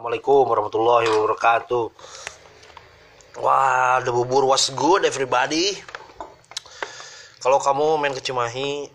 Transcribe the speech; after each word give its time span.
Assalamualaikum 0.00 0.48
warahmatullahi 0.48 1.12
wabarakatuh. 1.12 1.84
Wah, 3.44 4.00
the 4.00 4.08
bubur 4.08 4.48
was 4.48 4.72
good 4.72 5.04
everybody. 5.04 5.76
Kalau 7.44 7.60
kamu 7.60 8.00
main 8.00 8.16
ke 8.16 8.24
Cimahi 8.24 8.88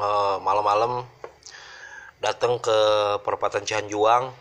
eh, 0.00 0.36
malam-malam 0.40 1.04
datang 2.24 2.56
ke 2.56 2.76
perempatan 3.20 3.68
Cihanjuang, 3.68 4.32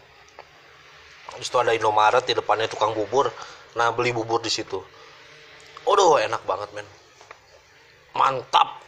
Terus 1.35 1.51
itu 1.51 1.59
ada 1.59 1.75
Indomaret 1.75 2.23
di 2.23 2.31
depannya 2.31 2.71
tukang 2.71 2.95
bubur. 2.95 3.27
Nah, 3.75 3.91
beli 3.91 4.15
bubur 4.15 4.39
di 4.39 4.47
situ. 4.47 4.79
Aduh, 5.83 6.15
enak 6.15 6.47
banget, 6.47 6.71
men. 6.71 6.87
Mantap. 8.15 8.86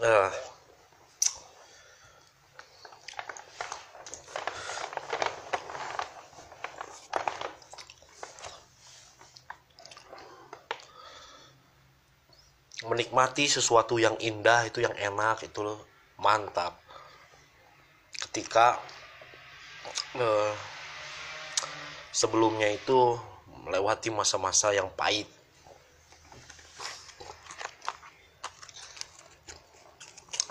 Ah. 0.00 0.32
menikmati 12.88 13.44
sesuatu 13.44 14.00
yang 14.00 14.16
indah 14.24 14.64
itu 14.64 14.80
yang 14.80 14.96
enak 14.96 15.44
itu 15.44 15.60
mantap. 16.16 16.80
Ketika 18.24 18.80
eh, 20.16 20.52
sebelumnya 22.08 22.72
itu 22.72 23.20
melewati 23.68 24.08
masa-masa 24.08 24.72
yang 24.72 24.88
pahit 24.96 25.28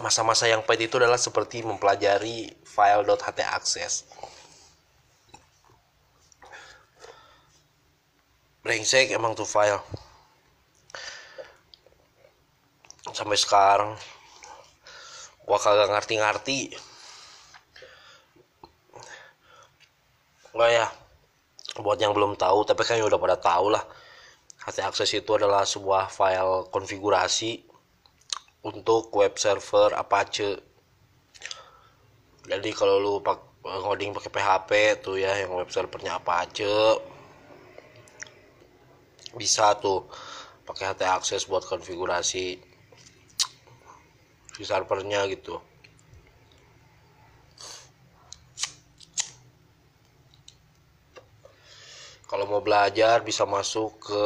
masa-masa 0.10 0.50
yang 0.50 0.66
pahit 0.66 0.90
itu 0.90 0.98
adalah 0.98 1.22
seperti 1.22 1.62
mempelajari 1.62 2.50
file.htaccess 2.66 4.10
brengsek 8.70 9.10
emang 9.18 9.34
tuh 9.34 9.50
file. 9.50 9.82
Sampai 13.10 13.34
sekarang. 13.34 13.98
Gua 15.42 15.58
kagak 15.58 15.90
ngerti-ngerti. 15.90 16.78
Wah 20.54 20.70
ya? 20.70 20.86
Buat 21.82 21.98
yang 21.98 22.14
belum 22.14 22.38
tahu 22.38 22.68
tapi 22.68 22.86
kayaknya 22.86 23.10
udah 23.10 23.18
pada 23.18 23.38
tahu 23.42 23.74
lah. 23.74 23.82
HT 24.62 24.86
Access 24.86 25.18
itu 25.18 25.32
adalah 25.34 25.66
sebuah 25.66 26.14
file 26.14 26.70
konfigurasi 26.70 27.66
untuk 28.64 29.12
web 29.16 29.40
server 29.40 29.96
Apache. 29.96 30.60
Jadi 32.50 32.74
kalau 32.76 33.00
lu 33.00 33.22
pak 33.24 33.40
ngoding 33.64 34.14
pakai 34.16 34.32
PHP 34.34 34.72
tuh 35.04 35.18
ya 35.22 35.38
yang 35.40 35.54
web 35.54 35.70
servernya 35.70 36.16
Apache 36.18 36.98
bisa 39.38 39.78
tuh 39.78 40.10
pakai 40.66 40.90
HT 40.92 41.02
Access 41.06 41.46
buat 41.46 41.62
konfigurasi 41.62 42.58
di 44.58 44.64
servernya 44.66 45.30
gitu. 45.30 45.62
Kalau 52.30 52.46
mau 52.46 52.62
belajar 52.62 53.26
bisa 53.26 53.42
masuk 53.50 54.06
ke 54.06 54.22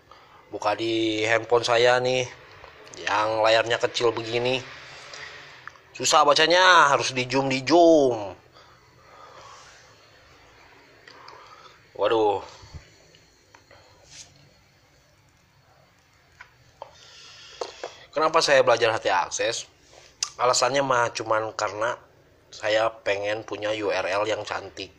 Buka 0.48 0.78
di 0.78 1.26
handphone 1.26 1.66
saya 1.66 1.98
nih 1.98 2.24
yang 3.02 3.42
layarnya 3.42 3.82
kecil 3.82 4.14
begini. 4.14 4.62
Susah 5.92 6.22
bacanya 6.22 6.92
harus 6.92 7.10
di 7.12 7.26
zoom 7.26 7.50
di 7.50 7.66
zoom 7.66 8.36
waduh. 11.96 12.44
Kenapa 18.12 18.40
saya 18.40 18.64
belajar 18.64 18.96
HT 18.96 19.06
Access 19.12 19.56
alasannya 20.36 20.84
mah 20.84 21.08
cuman 21.16 21.52
karena 21.56 21.96
saya 22.52 22.88
pengen 23.04 23.44
punya 23.44 23.72
URL 23.72 24.28
yang 24.28 24.44
cantik. 24.44 24.92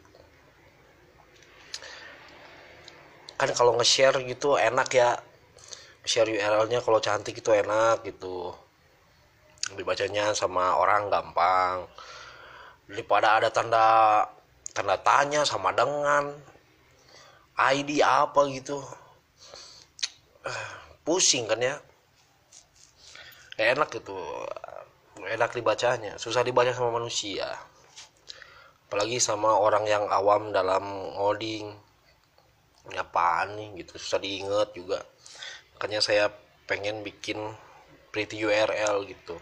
Kan 3.38 3.54
kalau 3.54 3.78
nge-share 3.78 4.18
gitu 4.26 4.58
enak 4.58 4.90
ya. 4.94 5.22
Share 6.08 6.30
URL-nya 6.30 6.82
kalau 6.82 6.98
cantik 6.98 7.38
itu 7.38 7.52
enak 7.54 8.02
gitu. 8.06 8.54
Dibacanya 9.78 10.34
sama 10.34 10.74
orang 10.78 11.10
gampang. 11.14 11.86
Daripada 12.90 13.38
ada 13.38 13.50
tanda 13.54 13.88
tanda 14.74 14.98
tanya 15.02 15.46
sama 15.46 15.74
dengan 15.76 16.34
ID 17.58 18.06
apa 18.06 18.46
gitu. 18.54 18.78
Pusing 21.02 21.50
kan 21.50 21.58
ya. 21.58 21.76
Enak 23.58 23.90
gitu 23.98 24.14
enak 25.26 25.58
dibacanya. 25.58 26.22
Susah 26.22 26.46
dibaca 26.46 26.70
sama 26.70 27.02
manusia. 27.02 27.50
Apalagi 28.88 29.18
sama 29.18 29.58
orang 29.58 29.90
yang 29.90 30.06
awam 30.08 30.54
dalam 30.54 30.86
ngoding. 31.18 31.74
Ini 32.88 32.98
apaan 33.02 33.58
gitu. 33.76 33.98
Susah 33.98 34.22
diinget 34.22 34.78
juga. 34.78 35.02
Makanya 35.76 36.00
saya 36.00 36.30
pengen 36.70 37.02
bikin 37.02 37.42
pretty 38.14 38.38
URL 38.46 39.04
gitu. 39.10 39.36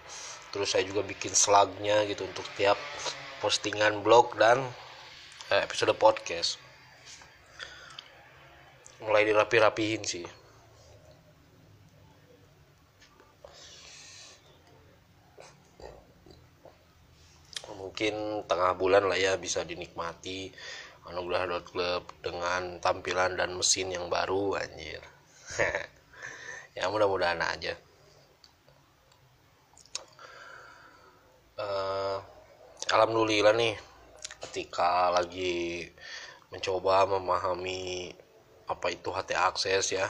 Terus 0.55 0.71
saya 0.71 0.87
juga 0.87 1.03
bikin 1.03 1.35
slugnya 1.35 2.07
gitu 2.07 2.23
untuk 2.23 2.47
tiap 2.55 2.79
postingan 3.43 3.99
blog 4.01 4.39
dan 4.39 4.63
eh, 5.51 5.61
episode 5.67 5.91
podcast 5.99 6.64
mulai 9.05 9.23
dirapi-rapihin 9.29 10.01
sih. 10.01 10.27
Mungkin 17.77 18.44
tengah 18.49 18.73
bulan 18.75 19.07
lah 19.07 19.15
ya 19.15 19.38
bisa 19.39 19.63
dinikmati 19.63 20.51
anugerah.club 21.05 22.03
dengan 22.25 22.81
tampilan 22.81 23.38
dan 23.38 23.53
mesin 23.53 23.94
yang 23.94 24.09
baru 24.09 24.57
anjir. 24.57 25.01
Ya 26.75 26.91
mudah-mudahan 26.91 27.39
aja. 27.39 27.71
Uh, 31.55 32.19
alhamdulillah 32.91 33.55
nih 33.55 33.79
ketika 34.44 35.07
lagi 35.07 35.88
mencoba 36.51 37.07
memahami 37.07 38.11
apa 38.65 38.87
itu 38.89 39.09
HT 39.13 39.31
akses 39.37 39.93
ya. 39.93 40.09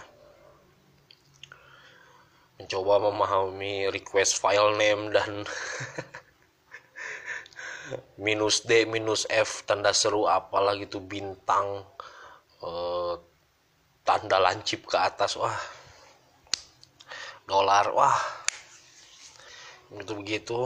Mencoba 2.55 3.11
memahami 3.11 3.91
request 3.91 4.39
file 4.39 4.79
name 4.79 5.11
dan 5.11 5.43
minus 8.25 8.63
D 8.63 8.87
minus 8.87 9.27
F 9.27 9.67
tanda 9.67 9.91
seru 9.91 10.25
apalah 10.25 10.73
gitu 10.79 11.03
bintang 11.03 11.83
eh, 12.63 13.13
tanda 14.07 14.39
lancip 14.39 14.87
ke 14.87 14.97
atas 14.97 15.35
wah 15.35 15.59
dolar 17.45 17.91
wah 17.91 18.17
begitu 19.91 20.13
begitu. 20.17 20.59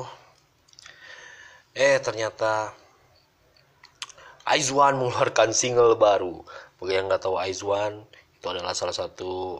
Eh 1.75 1.97
ternyata 2.01 2.73
Aizwan 4.49 4.97
mengeluarkan 4.97 5.53
single 5.53 5.93
baru 5.99 6.41
bagi 6.79 6.95
yang 6.95 7.11
nggak 7.11 7.23
tahu 7.27 7.35
Aizwan 7.35 8.07
itu 8.39 8.47
adalah 8.47 8.71
salah 8.71 8.95
satu 8.95 9.59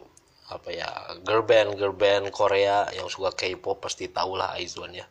apa 0.50 0.72
ya 0.74 0.88
girl 1.22 1.46
band 1.46 1.78
girl 1.78 1.94
band 1.94 2.32
Korea 2.34 2.90
yang 2.96 3.06
suka 3.06 3.30
K-pop 3.36 3.78
pasti 3.78 4.10
tahu 4.10 4.40
lah 4.40 4.56
Aizwan 4.56 4.96
ya. 4.96 5.06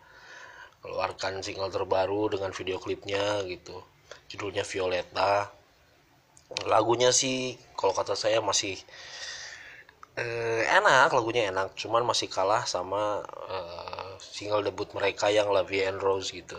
Keluarkan 0.82 1.46
single 1.46 1.70
terbaru 1.70 2.34
dengan 2.34 2.52
video 2.52 2.82
klipnya 2.82 3.46
gitu. 3.46 3.78
Judulnya 4.32 4.66
Violeta 4.66 5.54
lagunya 6.66 7.14
sih 7.14 7.62
kalau 7.78 7.94
kata 7.94 8.18
saya 8.18 8.42
masih 8.42 8.74
eh, 10.18 10.64
enak 10.66 11.14
lagunya 11.14 11.54
enak. 11.54 11.78
Cuman 11.78 12.04
masih 12.04 12.28
kalah 12.28 12.66
sama 12.66 13.22
eh, 13.54 14.12
single 14.20 14.66
debut 14.66 14.90
mereka 14.98 15.30
yang 15.30 15.52
Vie 15.70 15.86
en 15.86 16.02
Rose 16.02 16.34
gitu. 16.34 16.58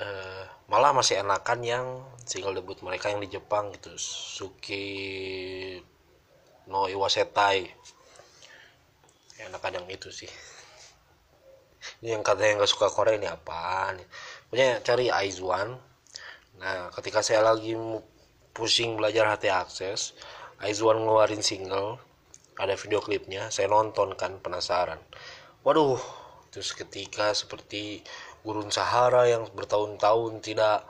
Eh, 0.00 0.44
malah 0.72 0.96
masih 0.96 1.20
enakan 1.20 1.60
yang 1.60 1.86
single 2.24 2.56
debut 2.56 2.80
mereka 2.80 3.12
yang 3.12 3.20
di 3.20 3.28
Jepang 3.28 3.68
gitu. 3.76 3.92
Suki 4.00 4.88
no 6.72 6.88
Iwasetai. 6.88 7.68
Enakan 9.44 9.84
yang 9.84 9.86
itu 9.92 10.08
sih. 10.08 10.32
Ini 12.00 12.16
yang 12.16 12.24
katanya 12.24 12.64
nggak 12.64 12.72
suka 12.72 12.88
Korea 12.88 13.18
ini 13.18 13.28
apaan 13.28 14.00
punya 14.52 14.84
cari 14.84 15.08
Aizwan 15.08 15.72
nah 16.60 16.92
ketika 16.92 17.24
saya 17.24 17.40
lagi 17.40 17.72
pusing 18.52 19.00
belajar 19.00 19.24
HT 19.32 19.48
Access 19.48 20.12
Aizwan 20.60 21.00
ngeluarin 21.00 21.40
single 21.40 21.96
ada 22.60 22.76
video 22.76 23.00
klipnya 23.00 23.48
saya 23.48 23.66
nonton 23.72 24.12
kan 24.12 24.38
penasaran. 24.38 25.00
Waduh 25.64 25.98
terus 26.52 26.76
ketika 26.76 27.32
seperti 27.32 28.04
gurun 28.42 28.68
Sahara 28.74 29.30
yang 29.30 29.46
bertahun-tahun 29.54 30.42
tidak 30.42 30.86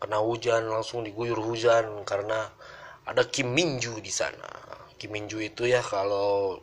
kena 0.00 0.20
hujan 0.20 0.68
langsung 0.68 1.04
diguyur 1.04 1.36
hujan 1.36 2.04
karena 2.08 2.48
ada 3.04 3.24
Kim 3.28 3.52
Minju 3.52 4.00
di 4.00 4.08
sana. 4.08 4.48
Kim 4.96 5.12
Minju 5.12 5.40
itu 5.40 5.68
ya 5.68 5.84
kalau 5.84 6.60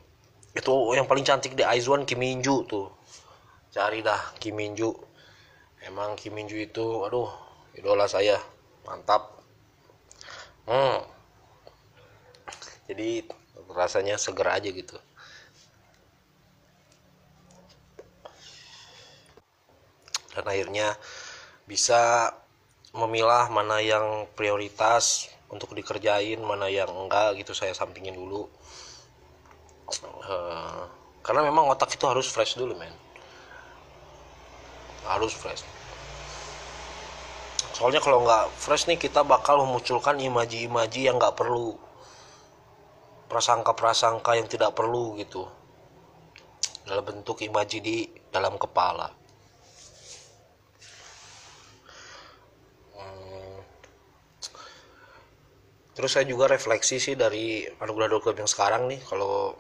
itu 0.58 0.72
yang 0.98 1.06
paling 1.06 1.24
cantik 1.24 1.54
di 1.54 1.62
Aizwan 1.62 2.04
Kim 2.10 2.22
Minju 2.22 2.66
tuh. 2.66 2.90
Cari 3.72 4.02
dah 4.02 4.36
Kim 4.42 4.58
Minju. 4.58 4.90
Emang 5.86 6.18
Kim 6.18 6.34
Minju 6.34 6.58
itu 6.58 7.06
aduh 7.06 7.30
idola 7.78 8.10
saya. 8.10 8.38
Mantap. 8.86 9.38
Hmm. 10.62 11.02
jadi 12.86 13.26
rasanya 13.72 14.20
seger 14.20 14.46
aja 14.46 14.70
gitu 14.70 15.00
dan 20.36 20.44
akhirnya 20.48 20.96
bisa 21.68 22.32
memilah 22.92 23.48
mana 23.48 23.80
yang 23.80 24.28
prioritas 24.36 25.32
untuk 25.52 25.72
dikerjain 25.76 26.40
mana 26.40 26.68
yang 26.72 26.88
enggak 26.92 27.40
gitu 27.40 27.56
saya 27.56 27.76
sampingin 27.76 28.16
dulu. 28.16 28.48
Uh, 30.24 30.88
karena 31.24 31.44
memang 31.44 31.68
otak 31.68 31.92
itu 31.96 32.08
harus 32.08 32.28
fresh 32.28 32.56
dulu 32.56 32.76
men. 32.76 32.92
Harus 35.08 35.36
fresh. 35.36 35.64
Soalnya 37.76 38.00
kalau 38.00 38.24
nggak 38.24 38.52
fresh 38.56 38.88
nih 38.88 39.00
kita 39.00 39.24
bakal 39.28 39.64
memunculkan 39.64 40.20
imaji-imaji 40.20 41.12
yang 41.12 41.20
nggak 41.20 41.36
perlu. 41.36 41.76
Prasangka-prasangka 43.28 44.36
yang 44.36 44.48
tidak 44.48 44.76
perlu 44.76 45.16
gitu. 45.20 45.48
Dalam 46.84 47.04
bentuk 47.04 47.40
imaji 47.44 47.80
di 47.80 47.98
dalam 48.32 48.60
kepala 48.60 49.21
terus 55.92 56.16
saya 56.16 56.24
juga 56.24 56.48
refleksi 56.48 57.04
sih 57.04 57.16
dari 57.20 57.68
anugerah.club 57.68 58.40
yang 58.40 58.48
sekarang 58.48 58.88
nih 58.88 59.00
kalau 59.04 59.56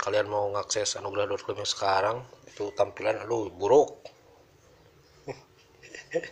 kalian 0.00 0.26
mau 0.28 0.48
ngakses 0.56 0.96
anugerah.club 0.96 1.60
yang 1.60 1.68
sekarang 1.68 2.16
itu 2.48 2.70
tampilan 2.78 3.18
aduh 3.20 3.50
buruk. 3.50 3.98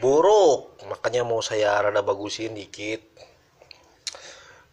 Buruk. 0.00 0.80
Makanya 0.88 1.24
mau 1.24 1.40
saya 1.44 1.76
rada 1.80 2.00
bagusin 2.04 2.56
dikit. 2.56 3.00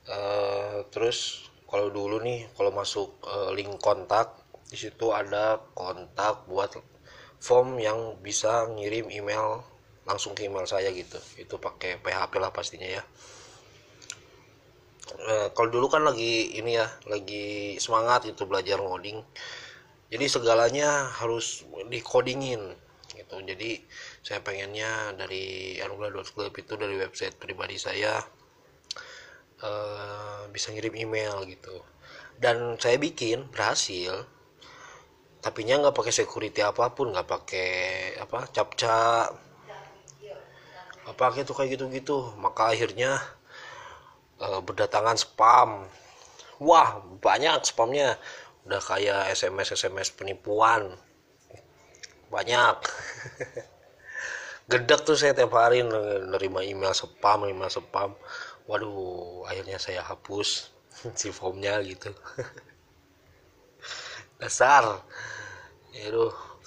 Uh, 0.08 0.88
terus 0.88 1.48
kalau 1.68 1.92
dulu 1.92 2.24
nih 2.24 2.48
kalau 2.56 2.72
masuk 2.72 3.20
uh, 3.28 3.52
link 3.52 3.76
kontak 3.84 4.32
di 4.72 4.80
situ 4.80 5.12
ada 5.12 5.60
kontak 5.76 6.48
buat 6.48 6.72
form 7.44 7.76
yang 7.80 8.16
bisa 8.24 8.72
ngirim 8.72 9.12
email 9.12 9.64
langsung 10.08 10.32
ke 10.32 10.48
email 10.48 10.64
saya 10.64 10.92
gitu. 10.96 11.20
Itu 11.36 11.60
pakai 11.60 12.00
PHP 12.00 12.40
lah 12.40 12.52
pastinya 12.56 12.88
ya 12.88 13.04
Eh, 15.16 15.48
kalau 15.56 15.70
dulu 15.72 15.88
kan 15.88 16.04
lagi 16.04 16.52
ini 16.60 16.76
ya 16.76 16.88
lagi 17.08 17.80
semangat 17.80 18.28
itu 18.28 18.44
belajar 18.44 18.78
ngoding. 18.84 19.24
Jadi 20.12 20.26
segalanya 20.28 21.08
harus 21.20 21.64
dikodingin 21.92 22.76
gitu. 23.16 23.36
Jadi 23.44 23.72
saya 24.24 24.40
pengennya 24.44 25.16
dari 25.16 25.80
anugerah.club 25.80 26.54
itu 26.60 26.74
dari 26.76 26.96
website 27.00 27.36
pribadi 27.40 27.76
saya 27.80 28.20
uh, 29.64 30.42
bisa 30.52 30.72
ngirim 30.76 30.96
email 30.96 31.44
gitu. 31.48 31.76
Dan 32.38 32.76
saya 32.80 33.00
bikin 33.00 33.48
berhasil 33.52 34.28
tapi 35.38 35.64
nya 35.64 35.80
nggak 35.80 35.96
pakai 35.96 36.12
security 36.12 36.60
apa 36.60 36.92
pun 36.92 37.14
nggak 37.14 37.30
pakai 37.30 37.72
apa 38.20 38.52
cap-cap 38.52 39.32
apa 41.08 41.26
gitu 41.40 41.52
kayak 41.56 41.80
gitu-gitu. 41.80 42.36
Maka 42.36 42.76
akhirnya 42.76 43.37
uh, 44.42 44.62
berdatangan 44.62 45.18
spam. 45.18 45.86
Wah 46.62 47.02
banyak 47.22 47.62
spamnya. 47.66 48.18
Udah 48.68 48.82
kayak 48.84 49.32
sms 49.34 49.78
sms 49.78 50.10
penipuan. 50.14 50.94
Banyak. 52.28 52.78
Gedek 54.72 55.08
tuh 55.08 55.16
saya 55.16 55.32
tiap 55.32 55.56
hari 55.56 55.80
nerima 56.28 56.60
email 56.60 56.92
spam 56.92 57.48
email 57.48 57.72
spam. 57.72 58.14
Waduh 58.68 59.48
akhirnya 59.48 59.80
saya 59.80 60.04
hapus 60.04 60.76
si 61.20 61.32
formnya 61.32 61.80
gitu. 61.86 62.12
Dasar. 64.42 65.02
Ya 65.96 66.12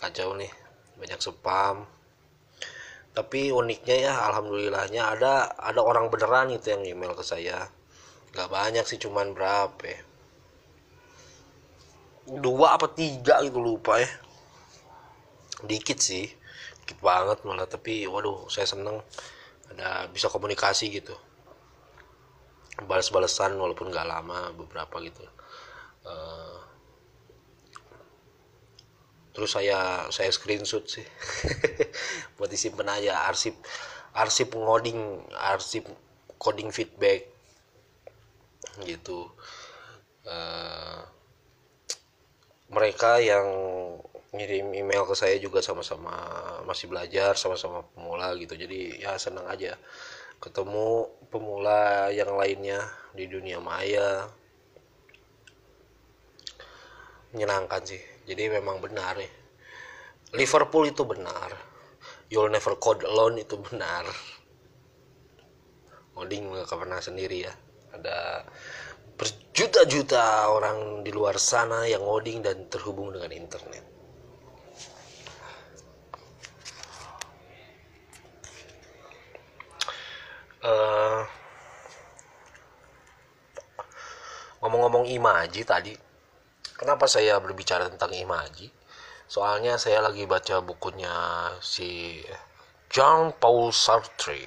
kacau 0.00 0.32
nih. 0.34 0.50
Banyak 0.96 1.20
spam 1.20 2.00
tapi 3.20 3.52
uniknya 3.52 4.08
ya 4.08 4.14
alhamdulillahnya 4.32 5.12
ada 5.12 5.52
ada 5.61 5.84
orang 5.84 6.08
beneran 6.08 6.56
itu 6.56 6.72
yang 6.72 6.88
email 6.88 7.12
ke 7.12 7.20
saya. 7.20 7.69
Nggak 8.32 8.49
banyak 8.49 8.84
sih 8.88 8.96
cuman 8.96 9.37
berapa 9.37 9.76
ya? 9.84 10.00
Dua 12.40 12.81
apa 12.81 12.88
tiga 12.88 13.44
gitu 13.44 13.61
lupa 13.61 14.00
ya. 14.00 14.08
Dikit 15.69 16.00
sih 16.00 16.32
dikit 16.81 16.96
banget 17.05 17.44
malah. 17.44 17.69
Tapi 17.69 18.08
waduh 18.08 18.49
saya 18.49 18.64
seneng 18.64 19.05
ada 19.69 20.08
bisa 20.08 20.32
komunikasi 20.32 20.88
gitu. 20.88 21.12
Balas-balasan 22.88 23.52
walaupun 23.61 23.93
nggak 23.93 24.08
lama 24.08 24.49
beberapa 24.56 24.96
gitu. 25.05 25.20
Uh, 26.08 26.60
terus 29.31 29.55
saya 29.55 30.09
saya 30.11 30.31
screenshot 30.31 30.85
sih. 30.87 31.06
Buat 32.37 32.50
disimpan 32.50 32.99
aja 32.99 33.27
arsip 33.31 33.55
arsip 34.15 34.55
ngoding 34.55 35.22
arsip 35.39 35.87
coding 36.39 36.75
feedback. 36.75 37.31
Gitu. 38.82 39.29
Uh, 40.27 41.05
mereka 42.70 43.19
yang 43.19 43.46
ngirim 44.31 44.70
email 44.79 45.03
ke 45.03 45.15
saya 45.19 45.34
juga 45.43 45.58
sama-sama 45.58 46.15
masih 46.63 46.87
belajar 46.87 47.34
sama-sama 47.34 47.82
pemula 47.94 48.34
gitu. 48.39 48.55
Jadi 48.55 49.03
ya 49.03 49.19
senang 49.19 49.46
aja. 49.46 49.75
Ketemu 50.41 51.10
pemula 51.29 52.08
yang 52.15 52.34
lainnya 52.34 52.81
di 53.15 53.27
dunia 53.29 53.58
maya. 53.60 54.27
Menyenangkan 57.31 57.82
sih 57.87 58.03
jadi 58.31 58.63
memang 58.63 58.79
benar 58.79 59.19
ya. 59.19 59.27
Liverpool 60.39 60.87
itu 60.87 61.03
benar. 61.03 61.51
You'll 62.31 62.46
never 62.46 62.79
code 62.79 63.03
alone 63.03 63.43
itu 63.43 63.58
benar. 63.58 64.06
Coding 66.15 66.55
nggak 66.55 66.70
pernah 66.70 67.03
sendiri 67.03 67.43
ya. 67.43 67.51
Ada 67.91 68.46
berjuta-juta 69.19 70.46
orang 70.46 71.03
di 71.03 71.10
luar 71.10 71.43
sana 71.43 71.91
yang 71.91 72.06
ngoding 72.06 72.39
dan 72.46 72.70
terhubung 72.70 73.10
dengan 73.10 73.34
internet. 73.34 73.82
Uh, 80.63 81.25
ngomong-ngomong 84.63 85.08
imaji 85.08 85.65
tadi 85.65 86.09
Kenapa 86.81 87.05
saya 87.05 87.37
berbicara 87.37 87.93
tentang 87.93 88.08
imaji? 88.17 88.72
Soalnya 89.29 89.77
saya 89.77 90.01
lagi 90.01 90.25
baca 90.25 90.65
bukunya 90.65 91.13
si 91.60 92.25
Jean 92.89 93.37
Paul 93.37 93.69
Sartre 93.69 94.41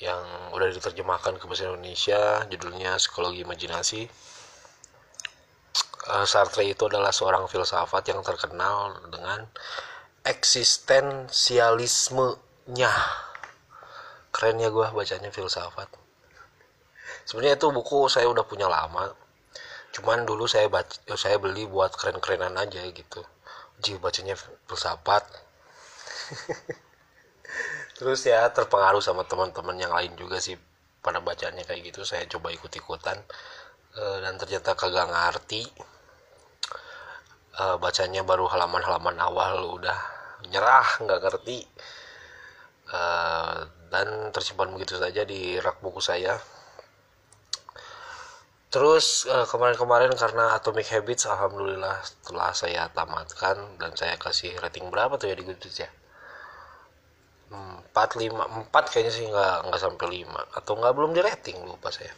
yang 0.00 0.24
udah 0.56 0.72
diterjemahkan 0.72 1.36
ke 1.36 1.44
bahasa 1.44 1.68
Indonesia, 1.68 2.48
judulnya 2.48 2.96
Psikologi 2.96 3.44
Imajinasi. 3.44 4.08
Eh, 6.04 6.24
Sartre 6.24 6.64
itu 6.64 6.88
adalah 6.88 7.12
seorang 7.12 7.44
filsafat 7.44 8.08
yang 8.08 8.24
terkenal 8.24 9.04
dengan 9.12 9.44
eksistensialismenya. 10.24 12.92
Keren 14.32 14.64
ya 14.64 14.72
gue 14.72 14.86
bacanya 14.96 15.28
filsafat. 15.28 15.92
Sebenarnya 17.28 17.60
itu 17.60 17.68
buku 17.68 18.08
saya 18.08 18.32
udah 18.32 18.48
punya 18.48 18.64
lama, 18.64 19.12
cuman 19.94 20.26
dulu 20.26 20.50
saya 20.50 20.66
baca 20.66 21.14
saya 21.14 21.38
beli 21.38 21.70
buat 21.70 21.94
keren-kerenan 21.94 22.58
aja 22.58 22.82
gitu. 22.90 23.22
Ji 23.78 23.94
bacanya 24.02 24.34
filsafat. 24.66 25.22
Terus 27.98 28.26
ya 28.26 28.50
terpengaruh 28.50 28.98
sama 28.98 29.22
teman-teman 29.22 29.78
yang 29.78 29.94
lain 29.94 30.18
juga 30.18 30.42
sih 30.42 30.58
pada 30.98 31.22
bacanya 31.22 31.62
kayak 31.62 31.94
gitu. 31.94 32.02
Saya 32.02 32.26
coba 32.26 32.50
ikut-ikutan. 32.50 33.22
Uh, 33.94 34.18
dan 34.18 34.34
ternyata 34.34 34.74
kagak 34.74 35.06
ngerti. 35.06 35.62
Uh, 37.54 37.78
bacanya 37.78 38.26
baru 38.26 38.50
halaman-halaman 38.50 39.14
awal 39.22 39.78
udah 39.78 39.94
nyerah 40.50 41.06
nggak 41.06 41.22
ngerti. 41.22 41.70
Uh, 42.90 43.62
dan 43.94 44.34
tersimpan 44.34 44.74
begitu 44.74 44.98
saja 44.98 45.22
di 45.22 45.62
rak 45.62 45.78
buku 45.78 46.02
saya 46.02 46.34
terus 48.74 49.22
kemarin-kemarin 49.54 50.10
uh, 50.10 50.18
karena 50.18 50.44
Atomic 50.58 50.90
Habits 50.90 51.30
alhamdulillah 51.30 52.02
setelah 52.02 52.50
saya 52.50 52.90
tamatkan 52.90 53.78
dan 53.78 53.94
saya 53.94 54.18
kasih 54.18 54.50
rating 54.58 54.90
berapa 54.90 55.14
tuh 55.14 55.30
ya 55.30 55.38
di 55.38 55.46
Goodreads 55.46 55.78
ya? 55.78 55.86
Empat 57.54 58.18
lima 58.18 58.50
empat 58.50 58.90
kayaknya 58.90 59.14
sih 59.14 59.30
nggak 59.30 59.70
nggak 59.70 59.78
sampai 59.78 60.06
lima. 60.10 60.42
Atau 60.58 60.74
nggak 60.74 60.90
belum 60.90 61.14
di 61.14 61.22
rating 61.22 61.62
lupa 61.62 61.94
saya. 61.94 62.10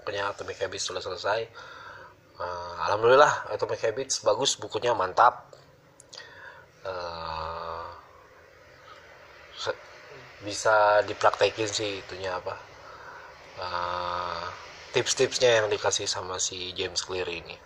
Pokoknya 0.00 0.32
Atomic 0.32 0.56
Habits 0.56 0.88
sudah 0.88 1.04
selesai. 1.04 1.40
Uh, 2.40 2.74
alhamdulillah 2.88 3.52
Atomic 3.52 3.84
Habits 3.84 4.24
bagus 4.24 4.56
bukunya 4.56 4.96
mantap. 4.96 5.52
Uh, 6.80 7.84
bisa 10.42 11.04
dipraktekin 11.06 11.70
sih 11.70 12.02
itunya 12.02 12.34
apa 12.34 12.71
uh, 13.58 14.44
tips-tipsnya 14.92 15.60
yang 15.62 15.66
dikasih 15.72 16.04
sama 16.08 16.36
si 16.36 16.72
James 16.76 17.00
Clear 17.04 17.28
ini. 17.28 17.56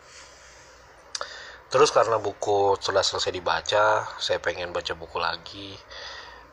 Terus 1.67 1.91
karena 1.91 2.23
buku 2.23 2.79
sudah 2.79 3.03
selesai 3.03 3.35
dibaca 3.35 4.07
saya 4.23 4.39
pengen 4.39 4.71
baca 4.71 4.95
buku 4.95 5.19
lagi. 5.19 5.75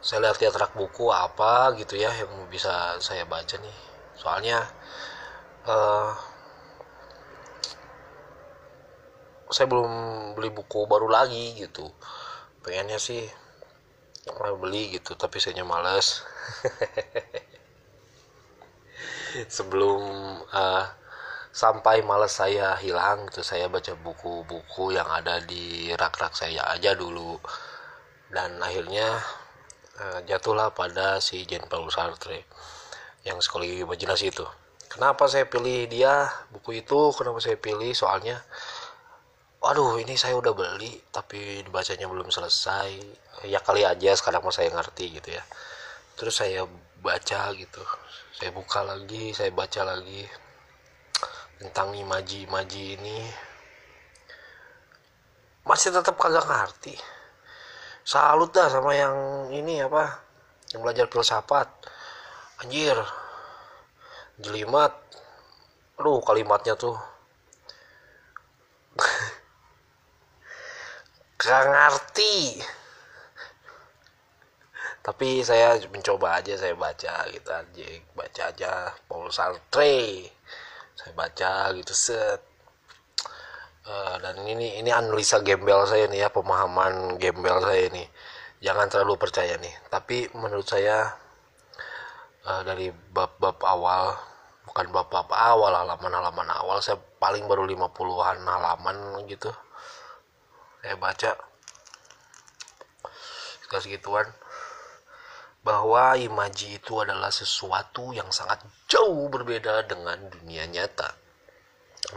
Saya 0.04 0.28
lihat-lihat 0.28 0.58
rak 0.60 0.74
buku 0.76 1.14
apa 1.14 1.78
gitu 1.80 1.96
ya 1.96 2.12
yang 2.12 2.50
bisa 2.50 2.98
saya 3.00 3.24
baca 3.24 3.56
nih. 3.62 3.78
Soalnya 4.18 4.60
uh, 5.70 6.12
saya 9.54 9.70
belum 9.70 9.92
beli 10.36 10.50
buku 10.50 10.90
baru 10.90 11.08
lagi 11.08 11.62
gitu. 11.62 11.88
Pengennya 12.66 12.98
sih 12.98 13.24
beli 14.64 14.96
gitu 14.96 15.20
tapi 15.20 15.44
saya 15.44 15.68
males 15.68 16.24
sebelum 19.50 20.02
uh, 20.54 20.86
sampai 21.54 22.02
malas 22.02 22.42
saya 22.42 22.74
hilang 22.82 23.30
gitu 23.30 23.46
saya 23.46 23.70
baca 23.70 23.94
buku-buku 23.94 24.98
yang 24.98 25.06
ada 25.06 25.38
di 25.46 25.94
rak-rak 25.94 26.34
saya 26.34 26.66
aja 26.70 26.94
dulu. 26.94 27.38
Dan 28.34 28.58
akhirnya 28.62 29.22
uh, 30.02 30.20
jatuhlah 30.26 30.74
pada 30.74 31.22
si 31.22 31.46
Jean 31.46 31.66
Paul 31.70 31.90
Sartre 31.94 32.46
yang 33.26 33.38
psikologi 33.42 33.86
imajinasi 33.86 34.34
itu. 34.34 34.46
Kenapa 34.90 35.26
saya 35.26 35.50
pilih 35.50 35.90
dia 35.90 36.30
buku 36.54 36.86
itu? 36.86 37.14
Kenapa 37.18 37.42
saya 37.42 37.58
pilih? 37.58 37.94
Soalnya 37.98 38.38
waduh 39.64 39.96
ini 39.96 40.20
saya 40.20 40.36
udah 40.36 40.52
beli 40.52 41.02
tapi 41.10 41.66
dibacanya 41.66 42.06
belum 42.06 42.30
selesai. 42.30 42.92
Ya 43.50 43.58
kali 43.62 43.86
aja 43.86 44.14
sekarang 44.14 44.46
mau 44.46 44.54
saya 44.54 44.70
ngerti 44.70 45.18
gitu 45.18 45.34
ya. 45.34 45.44
Terus 46.14 46.38
saya 46.38 46.70
baca 47.04 47.52
gitu. 47.52 47.84
Saya 48.40 48.56
buka 48.56 48.80
lagi 48.88 49.36
saya 49.36 49.52
baca 49.52 49.84
lagi 49.84 50.24
tentang 51.60 51.92
imaji-imaji 51.92 52.96
ini. 52.96 53.20
Masih 55.68 55.92
tetap 55.92 56.16
kagak 56.16 56.48
ngerti. 56.48 56.96
Salut 58.04 58.52
dah 58.56 58.68
sama 58.72 58.96
yang 58.96 59.16
ini 59.52 59.84
apa 59.84 60.24
yang 60.72 60.80
belajar 60.84 61.12
filsafat. 61.12 61.68
Anjir 62.64 62.96
jelimat 64.40 64.96
aduh 66.00 66.24
kalimatnya 66.24 66.80
tuh. 66.80 66.96
Gak 71.44 71.64
ngerti 71.68 72.64
tapi 75.04 75.44
saya 75.44 75.76
mencoba 75.92 76.40
aja 76.40 76.56
saya 76.56 76.80
baca 76.80 77.28
gitu 77.28 77.52
aja 77.52 77.88
baca 78.16 78.42
aja 78.48 78.72
Paul 79.04 79.28
Sartre. 79.36 80.32
Saya 80.96 81.12
baca 81.12 81.76
gitu 81.76 81.92
set. 81.92 82.40
Uh, 83.84 84.16
dan 84.24 84.40
ini 84.48 84.80
ini 84.80 84.88
analisa 84.96 85.44
gembel 85.44 85.84
saya 85.84 86.08
nih 86.08 86.24
ya 86.24 86.30
pemahaman 86.32 87.20
gembel 87.20 87.60
saya 87.60 87.92
nih. 87.92 88.08
Jangan 88.64 88.88
terlalu 88.88 89.20
percaya 89.20 89.60
nih. 89.60 89.76
Tapi 89.92 90.32
menurut 90.40 90.64
saya 90.72 91.12
uh, 92.48 92.64
dari 92.64 92.88
bab-bab 93.12 93.60
awal 93.60 94.16
bukan 94.72 94.88
bab-bab 94.88 95.28
awal 95.36 95.84
halaman-halaman 95.84 96.48
awal 96.48 96.80
saya 96.80 96.96
paling 97.20 97.44
baru 97.44 97.68
50-an 97.68 98.40
halaman 98.40 99.28
gitu. 99.28 99.52
Saya 100.80 100.96
baca. 100.96 101.36
Segituan 103.74 104.30
bahwa 105.64 106.20
imaji 106.20 106.76
itu 106.76 107.00
adalah 107.00 107.32
sesuatu 107.32 108.12
yang 108.12 108.28
sangat 108.36 108.60
jauh 108.92 109.32
berbeda 109.32 109.88
dengan 109.88 110.20
dunia 110.28 110.68
nyata. 110.68 111.16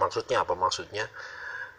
Maksudnya 0.03 0.43
apa? 0.43 0.59
Maksudnya 0.59 1.07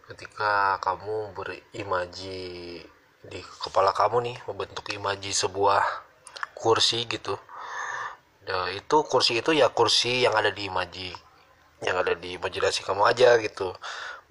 ketika 0.08 0.80
kamu 0.80 1.36
berimaji 1.36 2.80
di 3.28 3.40
kepala 3.60 3.92
kamu 3.92 4.32
nih 4.32 4.38
membentuk 4.48 4.88
imaji 4.96 5.36
sebuah 5.36 5.84
kursi 6.56 7.04
gitu. 7.12 7.36
Itu 8.72 9.04
kursi 9.04 9.44
itu 9.44 9.52
ya 9.52 9.68
kursi 9.68 10.24
yang 10.24 10.32
ada 10.40 10.56
di 10.56 10.72
imaji 10.72 11.12
yang 11.84 12.00
ada 12.00 12.16
di 12.16 12.40
imajinasi 12.40 12.88
kamu 12.88 13.04
aja 13.04 13.36
gitu. 13.44 13.76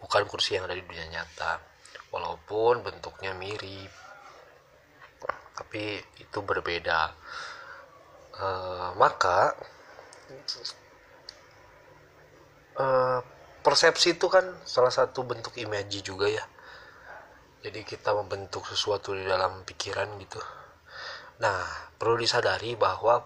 Bukan 0.01 0.25
kursi 0.25 0.57
yang 0.57 0.65
ada 0.65 0.73
di 0.73 0.81
dunia 0.81 1.05
nyata. 1.13 1.61
Walaupun 2.09 2.81
bentuknya 2.81 3.37
mirip 3.37 3.93
tapi 5.77 6.01
itu 6.25 6.39
berbeda. 6.41 7.13
Uh, 8.33 8.97
maka 8.97 9.53
uh, 12.81 13.21
persepsi 13.61 14.17
itu 14.17 14.25
kan 14.33 14.57
salah 14.65 14.89
satu 14.89 15.29
bentuk 15.29 15.53
imaji 15.61 16.01
juga 16.01 16.33
ya. 16.33 16.45
Jadi 17.61 17.85
kita 17.85 18.17
membentuk 18.17 18.65
sesuatu 18.65 19.13
di 19.13 19.29
dalam 19.29 19.69
pikiran 19.69 20.17
gitu. 20.17 20.41
Nah 21.45 21.93
perlu 22.01 22.17
disadari 22.17 22.73
bahwa 22.73 23.21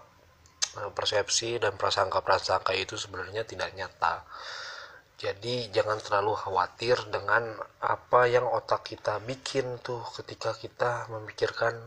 uh, 0.75 0.91
persepsi 0.91 1.55
dan 1.55 1.79
prasangka-prasangka 1.79 2.75
itu 2.75 2.99
sebenarnya 2.99 3.47
tidak 3.47 3.71
nyata. 3.79 4.27
Jadi 5.15 5.71
jangan 5.71 6.03
terlalu 6.03 6.35
khawatir 6.35 6.99
dengan 7.07 7.55
apa 7.79 8.27
yang 8.27 8.43
otak 8.43 8.91
kita 8.91 9.23
bikin 9.23 9.79
tuh 9.79 10.03
ketika 10.19 10.51
kita 10.51 11.07
memikirkan 11.07 11.79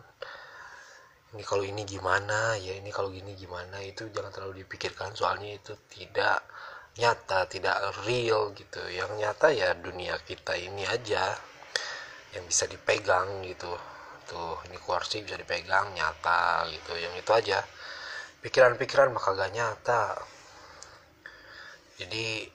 ini 1.34 1.42
kalau 1.42 1.66
ini 1.66 1.82
gimana? 1.82 2.54
Ya 2.54 2.78
ini 2.78 2.94
kalau 2.94 3.10
gini 3.10 3.34
gimana? 3.34 3.82
Itu 3.82 4.06
jangan 4.14 4.30
terlalu 4.30 4.62
dipikirkan 4.62 5.10
soalnya 5.18 5.58
itu 5.58 5.74
tidak 5.90 6.46
nyata 6.94 7.50
tidak 7.50 7.74
real 8.06 8.54
gitu. 8.54 8.78
Yang 8.86 9.10
nyata 9.18 9.50
ya 9.50 9.74
dunia 9.74 10.14
kita 10.22 10.54
ini 10.54 10.86
aja 10.86 11.34
yang 12.38 12.44
bisa 12.46 12.70
dipegang 12.70 13.42
gitu. 13.50 13.74
Tuh 14.30 14.62
ini 14.70 14.78
kursi 14.78 15.26
bisa 15.26 15.34
dipegang 15.34 15.90
nyata 15.98 16.70
gitu. 16.70 16.94
Yang 16.94 17.14
itu 17.26 17.30
aja. 17.34 17.58
Pikiran-pikiran 18.38 19.10
maka 19.10 19.34
gak 19.34 19.52
nyata. 19.56 20.02
Jadi 21.98 22.46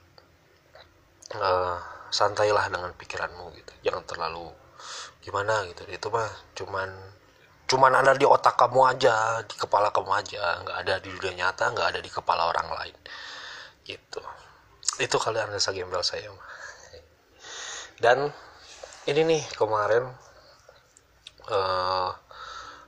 uh, 1.36 1.78
santailah 2.08 2.72
dengan 2.72 2.96
pikiranmu 2.96 3.46
gitu. 3.60 3.74
Jangan 3.84 4.08
terlalu 4.08 4.48
gimana 5.20 5.68
gitu. 5.68 5.84
Itu 5.92 6.08
mah 6.16 6.32
cuman 6.56 6.90
cuman 7.70 7.94
ada 8.02 8.18
di 8.18 8.26
otak 8.26 8.58
kamu 8.58 8.82
aja 8.98 9.46
di 9.46 9.56
kepala 9.56 9.94
kamu 9.94 10.12
aja. 10.18 10.66
Nggak 10.66 10.78
ada 10.84 10.96
di 11.00 11.10
dunia 11.14 11.48
nyata 11.48 11.70
nggak 11.72 11.88
ada 11.96 12.00
di 12.02 12.10
kepala 12.10 12.50
orang 12.50 12.68
lain. 12.74 12.98
Gitu. 13.86 14.22
Itu 15.00 15.16
kalian 15.22 15.54
analisa 15.54 15.72
gembel 15.72 16.02
saya 16.02 16.34
dan 18.00 18.32
ini 19.12 19.28
nih 19.28 19.44
kemarin 19.60 20.08
uh, 21.52 22.16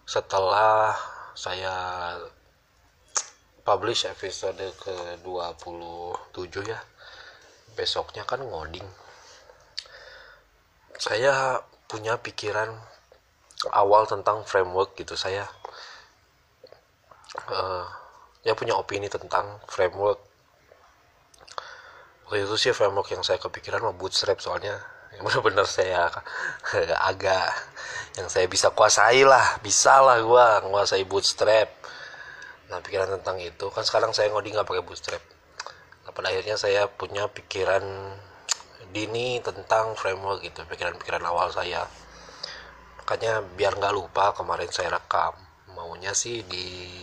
setelah 0.07 0.95
saya 1.35 1.75
publish 3.67 4.07
episode 4.07 4.63
ke 4.79 4.95
27 5.19 6.47
ya 6.63 6.79
besoknya 7.75 8.23
kan 8.23 8.39
ngoding. 8.39 8.88
Saya 10.95 11.59
punya 11.91 12.15
pikiran 12.15 12.71
awal 13.70 14.10
tentang 14.10 14.41
framework 14.48 14.98
gitu. 14.98 15.13
Saya 15.13 15.46
uh, 17.51 17.86
ya 18.41 18.58
punya 18.58 18.74
opini 18.74 19.06
tentang 19.06 19.62
framework. 19.70 20.18
Waktu 22.25 22.48
itu 22.48 22.56
sih 22.58 22.74
framework 22.74 23.12
yang 23.13 23.22
saya 23.22 23.38
kepikiran 23.38 23.84
mau 23.84 23.94
bootstrap 23.94 24.39
soalnya 24.41 24.80
yang 25.13 25.27
benar-benar 25.27 25.68
saya 25.68 26.08
agak 27.10 27.51
yang 28.15 28.27
saya 28.32 28.48
bisa 28.48 28.72
kuasai 28.72 29.27
lah 29.27 29.60
bisa 29.60 30.00
lah 30.00 30.18
gue 30.18 30.46
nguasai 30.72 31.03
bootstrap. 31.06 31.70
Nah 32.72 32.80
pikiran 32.80 33.20
tentang 33.20 33.38
itu 33.44 33.68
kan 33.70 33.84
sekarang 33.84 34.15
saya 34.15 34.32
ngoding 34.32 34.56
nggak 34.56 34.68
pakai 34.68 34.84
bootstrap. 34.84 35.24
Nah, 36.01 36.12
pada 36.15 36.34
akhirnya 36.34 36.58
saya 36.58 36.89
punya 36.89 37.30
pikiran 37.30 37.84
dini 38.91 39.39
tentang 39.39 39.96
framework 39.96 40.44
gitu 40.44 40.68
pikiran-pikiran 40.68 41.24
awal 41.24 41.48
saya 41.48 41.88
makanya 43.12 43.44
biar 43.44 43.75
nggak 43.75 43.91
lupa 43.91 44.32
kemarin 44.32 44.72
saya 44.72 44.96
rekam. 44.96 45.36
Maunya 45.75 46.15
sih 46.15 46.48
di 46.48 46.96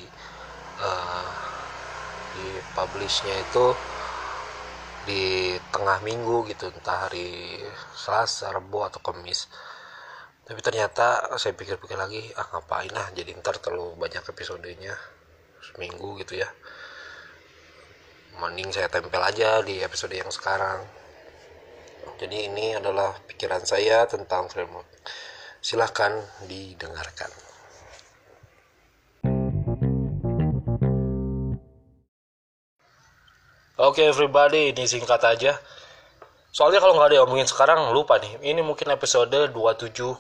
uh, 0.81 1.33
di 2.33 2.49
publishnya 2.73 3.37
itu 3.37 3.77
di 5.05 5.53
tengah 5.69 6.01
minggu 6.01 6.49
gitu 6.49 6.73
entah 6.73 7.05
hari 7.05 7.61
Selasa, 7.93 8.49
Rabu 8.57 8.89
atau 8.89 9.05
Kamis. 9.05 9.53
Tapi 10.49 10.57
ternyata 10.65 11.37
saya 11.37 11.53
pikir-pikir 11.53 12.01
lagi 12.01 12.25
ah 12.41 12.57
ngapain 12.57 12.89
lah 12.89 13.13
jadi 13.13 13.37
ntar 13.45 13.61
terlalu 13.61 14.01
banyak 14.01 14.25
episodenya 14.25 14.97
seminggu 15.61 16.17
gitu 16.25 16.41
ya. 16.41 16.49
Mending 18.41 18.73
saya 18.73 18.89
tempel 18.89 19.21
aja 19.21 19.61
di 19.61 19.85
episode 19.85 20.17
yang 20.17 20.33
sekarang. 20.33 20.89
Jadi 22.17 22.49
ini 22.49 22.73
adalah 22.81 23.13
pikiran 23.29 23.61
saya 23.69 24.09
tentang 24.09 24.49
framework 24.49 24.89
silahkan 25.59 26.15
didengarkan 26.47 27.31
Oke 33.79 34.03
okay, 34.03 34.11
everybody, 34.11 34.75
ini 34.75 34.91
singkat 34.91 35.23
aja. 35.23 35.55
Soalnya 36.51 36.83
kalau 36.83 36.99
nggak 36.99 37.15
ada 37.15 37.23
omongin 37.23 37.47
sekarang 37.47 37.95
lupa 37.95 38.19
nih. 38.19 38.51
Ini 38.51 38.59
mungkin 38.59 38.91
episode 38.91 39.31
27,5. 39.31 40.19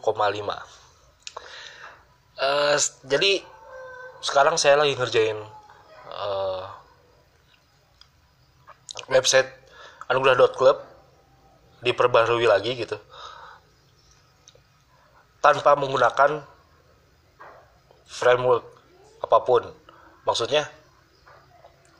Uh, 2.38 2.78
jadi 3.02 3.42
sekarang 4.22 4.54
saya 4.54 4.78
lagi 4.78 4.94
ngerjain 4.94 5.42
uh, 6.06 6.70
website 9.10 9.50
anugerah.club 10.06 10.78
diperbarui 11.82 12.46
lagi 12.46 12.78
gitu 12.78 12.94
tanpa 15.48 15.78
menggunakan 15.80 16.44
framework 18.04 18.64
apa 19.24 19.38
pun. 19.44 19.62
Maksudnya 20.28 20.68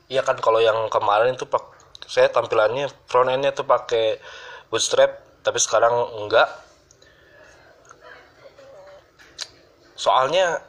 Iya 0.09 0.25
kan 0.25 0.41
kalau 0.41 0.57
yang 0.57 0.89
kemarin 0.89 1.37
itu 1.37 1.45
pak 1.45 1.61
saya 2.09 2.33
tampilannya 2.33 2.89
front 3.05 3.29
endnya 3.29 3.53
tuh 3.53 3.69
pakai 3.69 4.17
bootstrap 4.73 5.21
tapi 5.45 5.61
sekarang 5.61 5.93
enggak. 6.17 6.49
Soalnya 9.93 10.65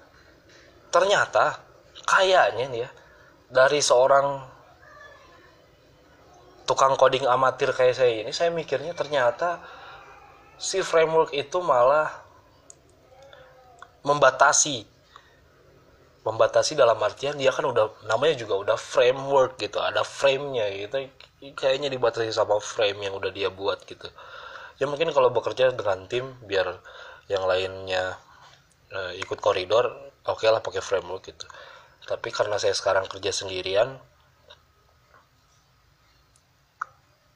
ternyata 0.91 1.63
kayaknya 2.03 2.65
nih 2.67 2.79
ya 2.83 2.89
dari 3.47 3.79
seorang 3.79 4.43
tukang 6.67 6.99
coding 6.99 7.23
amatir 7.23 7.71
kayak 7.71 7.95
saya 7.95 8.21
ini 8.21 8.35
saya 8.35 8.51
mikirnya 8.51 8.91
ternyata 8.91 9.63
si 10.59 10.83
framework 10.83 11.31
itu 11.31 11.63
malah 11.63 12.11
membatasi. 14.09 14.89
Membatasi 16.25 16.75
dalam 16.75 16.99
artian 16.99 17.37
dia 17.37 17.53
kan 17.53 17.63
udah 17.63 18.05
namanya 18.09 18.35
juga 18.35 18.59
udah 18.59 18.77
framework 18.77 19.61
gitu 19.61 19.77
ada 19.79 20.01
framenya 20.01 20.67
gitu. 20.73 21.07
Kayaknya 21.55 21.93
dibatasi 21.93 22.33
sama 22.33 22.57
frame 22.59 23.07
yang 23.07 23.15
udah 23.15 23.31
dia 23.31 23.47
buat 23.53 23.85
gitu. 23.87 24.09
Ya 24.81 24.89
mungkin 24.89 25.13
kalau 25.13 25.31
bekerja 25.31 25.71
dengan 25.71 26.09
tim 26.09 26.25
biar 26.43 26.81
yang 27.29 27.45
lainnya 27.45 28.17
uh, 28.91 29.13
ikut 29.15 29.37
koridor 29.39 30.11
oke 30.25 30.43
okay 30.43 30.49
lah 30.51 30.59
pakai 30.59 30.83
framework 30.83 31.29
gitu. 31.29 31.45
Tapi 32.03 32.33
karena 32.33 32.57
saya 32.57 32.73
sekarang 32.73 33.05
kerja 33.05 33.31
sendirian 33.31 34.01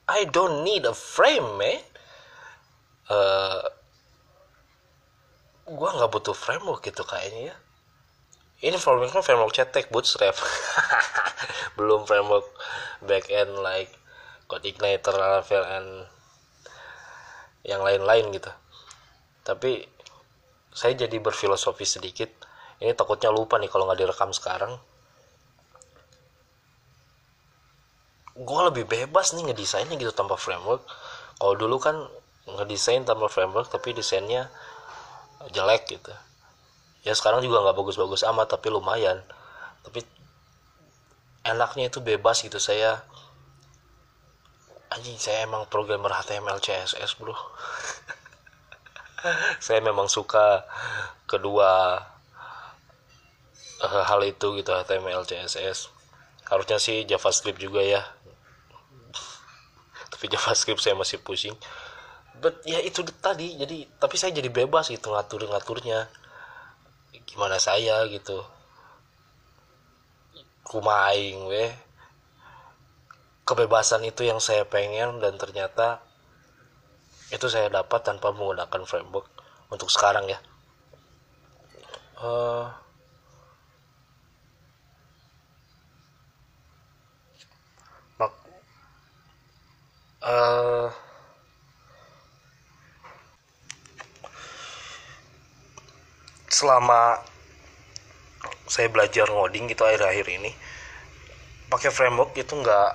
I 0.10 0.28
don't 0.28 0.68
need 0.68 0.84
a 0.84 0.92
frame 0.92 1.56
man. 1.56 1.80
Uh, 3.08 3.64
gua 5.68 5.96
nggak 5.96 6.12
butuh 6.12 6.36
framework 6.36 6.84
gitu 6.84 7.04
kayaknya 7.08 7.54
ya. 7.54 7.56
Ini 8.64 8.80
frameworknya 8.80 9.24
framework 9.24 9.52
cetek 9.52 9.92
bootstrap. 9.92 10.36
Belum 11.78 12.08
framework 12.08 12.48
backend 13.04 13.60
like 13.60 13.92
code 14.48 14.64
igniter 14.64 15.12
laravel 15.12 15.64
and 15.68 15.90
yang 17.68 17.84
lain-lain 17.84 18.32
gitu. 18.32 18.52
Tapi 19.44 19.84
saya 20.72 20.96
jadi 20.96 21.18
berfilosofi 21.20 21.84
sedikit. 21.84 22.32
Ini 22.80 22.96
takutnya 22.96 23.32
lupa 23.32 23.60
nih 23.60 23.72
kalau 23.72 23.88
nggak 23.88 24.00
direkam 24.00 24.32
sekarang. 24.32 24.80
Gue 28.34 28.62
lebih 28.68 28.90
bebas 28.90 29.36
nih 29.36 29.52
ngedesainnya 29.52 29.96
gitu 30.00 30.12
tanpa 30.16 30.40
framework. 30.40 30.84
Kalau 31.40 31.54
dulu 31.60 31.78
kan 31.84 31.96
ngedesain 32.44 33.08
tanpa 33.08 33.32
framework 33.32 33.72
tapi 33.72 33.96
desainnya 33.96 34.52
jelek 35.52 36.00
gitu. 36.00 36.14
Ya 37.04 37.12
sekarang 37.12 37.44
juga 37.44 37.60
nggak 37.60 37.76
bagus-bagus 37.76 38.24
amat 38.32 38.56
tapi 38.56 38.72
lumayan. 38.72 39.20
Tapi 39.84 40.06
enaknya 41.44 41.92
itu 41.92 42.00
bebas 42.00 42.40
gitu 42.40 42.62
saya. 42.62 43.04
Anjing 44.94 45.18
saya 45.20 45.44
emang 45.44 45.68
programmer 45.68 46.14
HTML 46.14 46.62
CSS 46.62 47.18
bro. 47.18 47.34
Saya 49.64 49.80
memang 49.80 50.12
suka 50.12 50.68
kedua 51.32 51.96
uh, 53.80 54.04
hal 54.04 54.20
itu 54.28 54.60
gitu 54.60 54.76
HTML 54.76 55.24
CSS 55.24 55.88
harusnya 56.48 56.78
sih 56.78 57.08
JavaScript 57.08 57.58
juga 57.58 57.82
ya. 57.82 58.04
Tapi 60.12 60.26
JavaScript 60.34 60.84
saya 60.84 60.94
masih 60.94 61.18
pusing 61.24 61.56
but 62.42 62.62
ya 62.66 62.80
itu 62.82 63.06
tadi 63.22 63.58
jadi 63.60 63.86
tapi 64.02 64.16
saya 64.18 64.34
jadi 64.34 64.50
bebas 64.50 64.90
gitu 64.90 65.14
ngatur 65.14 65.46
ngaturnya. 65.50 66.10
Gimana 67.30 67.58
saya 67.58 68.06
gitu. 68.10 68.42
Rumah 70.70 71.14
aing 71.14 71.50
weh. 71.50 71.72
Kebebasan 73.44 74.08
itu 74.08 74.24
yang 74.24 74.40
saya 74.40 74.64
pengen 74.64 75.20
dan 75.20 75.36
ternyata 75.36 76.00
itu 77.34 77.50
saya 77.50 77.68
dapat 77.68 78.06
tanpa 78.06 78.30
menggunakan 78.30 78.82
framework 78.86 79.28
untuk 79.74 79.90
sekarang 79.90 80.30
ya. 80.30 80.40
Uh, 82.24 82.70
uh, 90.24 90.88
selama 96.64 97.20
saya 98.72 98.88
belajar 98.88 99.28
ngoding 99.28 99.68
gitu 99.68 99.84
akhir-akhir 99.84 100.28
ini 100.32 100.52
pakai 101.68 101.92
framework 101.92 102.32
itu 102.40 102.56
nggak 102.56 102.92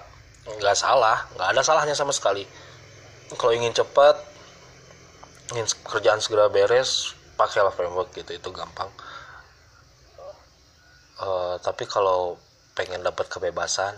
nggak 0.57 0.77
salah 0.77 1.29
nggak 1.37 1.49
ada 1.53 1.61
salahnya 1.61 1.93
sama 1.93 2.17
sekali. 2.17 2.49
Kalau 3.37 3.53
ingin 3.53 3.77
cepat 3.77 4.17
ingin 5.53 5.69
kerjaan 5.85 6.21
segera 6.25 6.49
beres 6.49 7.13
pakailah 7.37 7.73
framework 7.77 8.09
gitu 8.17 8.33
itu 8.33 8.49
gampang. 8.49 8.89
Uh, 11.19 11.61
tapi 11.61 11.85
kalau 11.85 12.41
pengen 12.73 13.03
dapat 13.03 13.27
kebebasan 13.27 13.93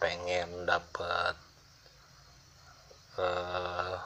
pengen 0.00 0.64
dapat 0.64 1.36
uh, 3.20 4.00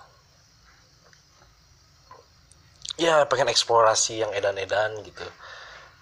ya 2.94 3.26
pengen 3.26 3.50
eksplorasi 3.50 4.22
yang 4.22 4.30
edan-edan 4.30 5.02
gitu. 5.02 5.26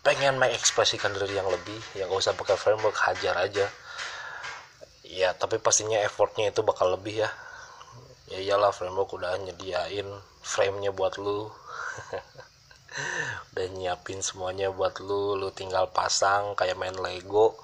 Pengen 0.02 0.36
mengekspresikan 0.36 1.14
diri 1.14 1.38
yang 1.38 1.46
lebih 1.46 1.78
yang 1.94 2.10
gak 2.10 2.20
usah 2.20 2.34
pakai 2.34 2.58
framework 2.58 2.96
hajar 3.06 3.38
aja. 3.38 3.66
Ya 5.06 5.30
tapi 5.36 5.62
pastinya 5.62 6.00
effortnya 6.02 6.50
itu 6.50 6.60
bakal 6.66 6.92
lebih 6.92 7.24
ya. 7.24 7.30
Ya 8.28 8.38
iyalah 8.40 8.72
framework 8.74 9.12
udah 9.14 9.36
nyediain 9.40 10.08
framenya 10.42 10.90
buat 10.90 11.16
lu. 11.20 11.48
Udah 13.56 13.72
nyiapin 13.72 14.20
semuanya 14.20 14.68
buat 14.68 15.00
lu 15.00 15.32
lu 15.40 15.48
tinggal 15.56 15.88
pasang 15.96 16.52
kayak 16.52 16.76
main 16.76 16.92
Lego. 16.92 17.56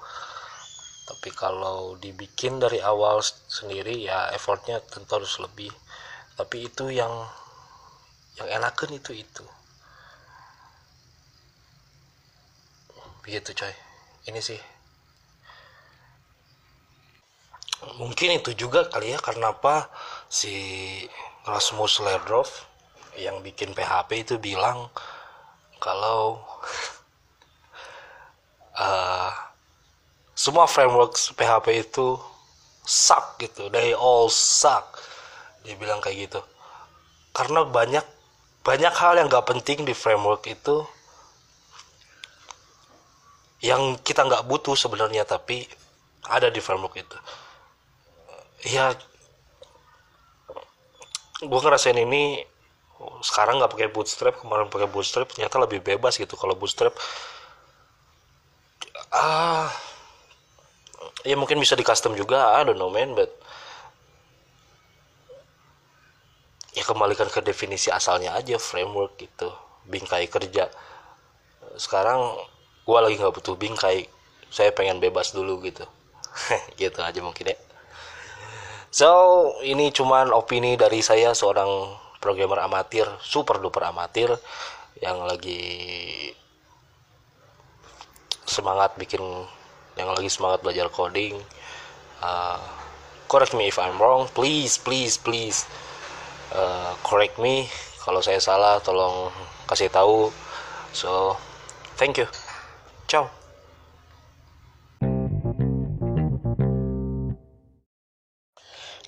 Tapi 1.05 1.29
kalau 1.33 1.93
dibikin 2.01 2.57
dari 2.57 2.81
awal 2.81 3.21
sendiri 3.25 4.09
ya 4.09 4.33
effortnya 4.33 4.81
tentu 4.81 5.21
harus 5.21 5.37
lebih. 5.37 5.69
Tapi 6.33 6.65
itu 6.69 6.89
yang 6.89 7.29
yang 8.39 8.63
enakan 8.63 8.95
itu 8.95 9.11
itu. 9.11 9.45
Begitu 13.23 13.51
coy. 13.51 13.73
Ini 14.31 14.39
sih. 14.39 14.59
Mungkin 17.99 18.39
itu 18.39 18.55
juga 18.55 18.87
kali 18.87 19.11
ya 19.15 19.19
karena 19.19 19.51
apa? 19.51 19.91
Si 20.31 20.51
Rasmus 21.43 21.99
Ledrov 22.03 22.47
yang 23.19 23.43
bikin 23.43 23.75
PHP 23.75 24.23
itu 24.23 24.35
bilang 24.39 24.87
kalau 25.83 26.39
uh, 28.79 29.31
semua 30.43 30.65
framework 30.71 31.19
PHP 31.35 31.67
itu 31.83 32.15
suck 32.87 33.37
gitu. 33.37 33.67
They 33.69 33.91
all 33.91 34.31
suck. 34.31 34.97
Dia 35.67 35.75
bilang 35.75 35.99
kayak 35.99 36.31
gitu. 36.31 36.41
Karena 37.35 37.67
banyak 37.67 38.18
banyak 38.65 38.93
hal 38.93 39.13
yang 39.17 39.27
gak 39.31 39.47
penting 39.47 39.87
di 39.87 39.95
framework 39.95 40.45
itu 40.47 40.83
yang 43.59 43.99
kita 43.99 44.23
nggak 44.23 44.47
butuh 44.47 44.71
sebenarnya 44.75 45.27
tapi 45.27 45.67
ada 46.31 46.47
di 46.47 46.63
framework 46.63 46.95
itu. 46.95 47.17
Ya 48.71 48.95
gue 51.39 51.59
ngerasain 51.59 51.95
ini 51.95 52.43
sekarang 53.23 53.59
nggak 53.59 53.71
pakai 53.71 53.89
bootstrap 53.91 54.35
kemarin 54.39 54.67
pakai 54.67 54.87
bootstrap 54.91 55.31
ternyata 55.31 55.55
lebih 55.59 55.79
bebas 55.83 56.15
gitu 56.15 56.35
kalau 56.39 56.55
bootstrap. 56.55 56.95
Ah 59.11 59.71
ya 61.27 61.35
mungkin 61.35 61.59
bisa 61.59 61.75
di 61.75 61.83
custom 61.83 62.15
juga 62.15 62.55
I 62.55 62.63
don't 62.63 62.79
know 62.79 62.91
man 62.91 63.11
but 63.15 63.31
ya 66.73 66.83
kembalikan 66.85 67.29
ke 67.29 67.41
definisi 67.41 67.89
asalnya 67.89 68.35
aja 68.37 68.57
framework 68.61 69.17
gitu. 69.17 69.49
Bingkai 69.89 70.29
kerja. 70.29 70.69
Sekarang 71.79 72.37
gue 72.85 72.99
lagi 72.99 73.15
nggak 73.17 73.33
butuh 73.33 73.55
bingkai. 73.57 74.05
Saya 74.49 74.73
pengen 74.73 74.97
bebas 74.97 75.33
dulu 75.33 75.61
gitu. 75.61 75.85
Gitu 76.81 76.99
aja 77.01 77.19
mungkin 77.21 77.53
ya. 77.53 77.57
So 78.89 79.09
ini 79.61 79.93
cuman 79.93 80.33
opini 80.33 80.73
dari 80.73 81.05
saya 81.05 81.37
seorang 81.37 81.93
programmer 82.17 82.65
amatir 82.65 83.05
super 83.21 83.61
duper 83.61 83.85
amatir 83.85 84.33
yang 84.97 85.21
lagi 85.23 86.33
semangat 88.49 88.97
bikin 88.97 89.21
yang 89.93 90.09
lagi 90.09 90.27
semangat 90.33 90.65
belajar 90.65 90.89
coding. 90.89 91.37
Uh, 92.19 92.57
correct 93.29 93.53
me 93.53 93.69
if 93.69 93.77
I'm 93.77 94.01
wrong. 94.01 94.25
Please 94.33 94.81
please 94.81 95.21
please 95.21 95.69
uh, 96.53 96.93
correct 97.05 97.37
me 97.37 97.69
kalau 98.01 98.23
saya 98.23 98.41
salah 98.41 98.81
tolong 98.81 99.29
kasih 99.69 99.91
tahu. 99.91 100.33
So 100.95 101.37
thank 101.99 102.17
you. 102.17 102.25
Ciao. 103.05 103.29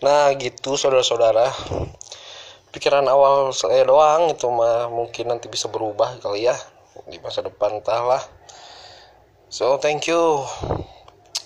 Nah 0.01 0.34
gitu 0.38 0.77
saudara-saudara. 0.77 1.49
Pikiran 2.71 3.04
awal 3.12 3.51
saya 3.51 3.84
doang 3.84 4.32
itu 4.32 4.47
mah 4.47 4.88
mungkin 4.88 5.27
nanti 5.27 5.51
bisa 5.51 5.67
berubah 5.67 6.21
kali 6.21 6.45
ya. 6.45 6.56
Di 7.10 7.17
masa 7.19 7.41
depan 7.41 7.82
entahlah. 7.82 8.21
So 9.51 9.82
thank 9.82 10.08
you. 10.08 10.45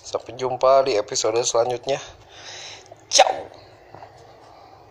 Sampai 0.06 0.38
jumpa 0.38 0.86
di 0.86 0.94
episode 0.94 1.40
selanjutnya. 1.42 1.98
Ciao 3.10 3.55